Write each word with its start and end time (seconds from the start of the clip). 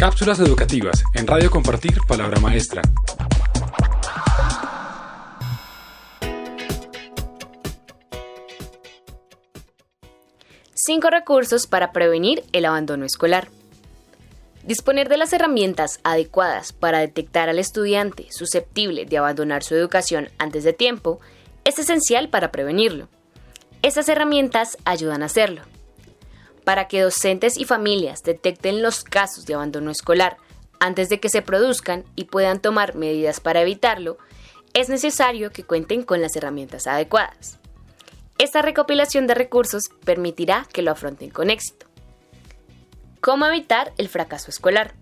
Cápsulas 0.00 0.40
educativas 0.40 1.04
en 1.12 1.26
Radio 1.26 1.50
Compartir 1.50 1.98
Palabra 2.08 2.40
Maestra. 2.40 2.80
Cinco 10.72 11.10
recursos 11.10 11.66
para 11.66 11.92
prevenir 11.92 12.42
el 12.52 12.64
abandono 12.64 13.04
escolar. 13.04 13.48
Disponer 14.64 15.10
de 15.10 15.18
las 15.18 15.34
herramientas 15.34 16.00
adecuadas 16.02 16.72
para 16.72 17.00
detectar 17.00 17.50
al 17.50 17.58
estudiante 17.58 18.26
susceptible 18.30 19.04
de 19.04 19.18
abandonar 19.18 19.62
su 19.62 19.74
educación 19.74 20.30
antes 20.38 20.64
de 20.64 20.72
tiempo 20.72 21.20
es 21.64 21.78
esencial 21.78 22.30
para 22.30 22.50
prevenirlo. 22.50 23.08
Estas 23.82 24.08
herramientas 24.08 24.78
ayudan 24.86 25.22
a 25.22 25.26
hacerlo. 25.26 25.60
Para 26.64 26.88
que 26.88 27.00
docentes 27.00 27.56
y 27.56 27.64
familias 27.64 28.22
detecten 28.22 28.82
los 28.82 29.04
casos 29.04 29.46
de 29.46 29.54
abandono 29.54 29.90
escolar 29.90 30.36
antes 30.78 31.08
de 31.08 31.20
que 31.20 31.28
se 31.28 31.42
produzcan 31.42 32.04
y 32.16 32.24
puedan 32.24 32.60
tomar 32.60 32.94
medidas 32.94 33.40
para 33.40 33.60
evitarlo, 33.60 34.18
es 34.72 34.88
necesario 34.88 35.50
que 35.50 35.64
cuenten 35.64 36.02
con 36.02 36.20
las 36.20 36.36
herramientas 36.36 36.86
adecuadas. 36.86 37.58
Esta 38.38 38.62
recopilación 38.62 39.26
de 39.26 39.34
recursos 39.34 39.90
permitirá 40.04 40.66
que 40.72 40.82
lo 40.82 40.92
afronten 40.92 41.30
con 41.30 41.50
éxito. 41.50 41.86
¿Cómo 43.20 43.44
evitar 43.44 43.92
el 43.98 44.08
fracaso 44.08 44.50
escolar? 44.50 44.94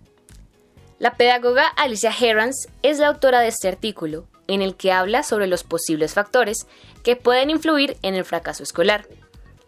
La 0.97 1.15
pedagoga 1.15 1.65
Alicia 1.65 2.11
Herans 2.19 2.67
es 2.83 2.99
la 2.99 3.07
autora 3.07 3.39
de 3.39 3.47
este 3.47 3.69
artículo, 3.69 4.27
en 4.47 4.61
el 4.61 4.75
que 4.75 4.91
habla 4.91 5.23
sobre 5.23 5.47
los 5.47 5.63
posibles 5.63 6.13
factores 6.13 6.67
que 7.03 7.15
pueden 7.15 7.49
influir 7.49 7.95
en 8.01 8.15
el 8.15 8.25
fracaso 8.25 8.63
escolar, 8.63 9.07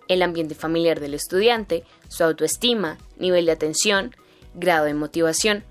el 0.08 0.22
ambiente 0.22 0.56
familiar 0.56 1.00
del 1.00 1.14
estudiante, 1.14 1.84
su 2.08 2.24
autoestima, 2.24 2.98
nivel 3.18 3.46
de 3.46 3.54
atención, 3.54 4.16
grado 4.54 4.86
de 4.86 4.94
motivación. 4.94 5.64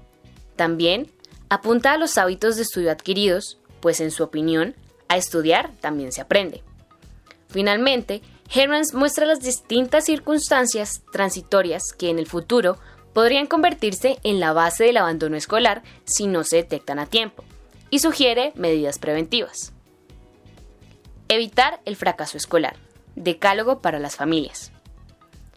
También 0.56 1.10
apunta 1.48 1.92
a 1.92 1.98
los 1.98 2.18
hábitos 2.18 2.56
de 2.56 2.62
estudio 2.62 2.90
adquiridos, 2.90 3.58
pues 3.80 4.00
en 4.00 4.10
su 4.10 4.22
opinión, 4.22 4.74
a 5.08 5.16
estudiar 5.16 5.72
también 5.80 6.12
se 6.12 6.20
aprende. 6.20 6.62
Finalmente, 7.48 8.22
Hermans 8.54 8.94
muestra 8.94 9.26
las 9.26 9.40
distintas 9.40 10.04
circunstancias 10.04 11.02
transitorias 11.12 11.92
que 11.96 12.10
en 12.10 12.18
el 12.18 12.26
futuro 12.26 12.78
podrían 13.12 13.46
convertirse 13.46 14.18
en 14.22 14.40
la 14.40 14.52
base 14.52 14.84
del 14.84 14.96
abandono 14.96 15.36
escolar 15.36 15.82
si 16.04 16.26
no 16.26 16.44
se 16.44 16.56
detectan 16.56 16.98
a 16.98 17.06
tiempo, 17.06 17.44
y 17.90 17.98
sugiere 17.98 18.52
medidas 18.54 18.98
preventivas. 18.98 19.72
Evitar 21.28 21.80
el 21.84 21.96
fracaso 21.96 22.36
escolar. 22.36 22.76
Decálogo 23.22 23.80
para 23.80 23.98
las 23.98 24.16
familias. 24.16 24.72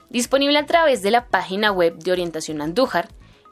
Disponible 0.09 0.59
a 0.59 0.65
través 0.65 1.01
de 1.01 1.11
la 1.11 1.25
página 1.27 1.71
web 1.71 1.97
de 1.97 2.11
Orientación 2.11 2.61
Andújar, 2.61 3.07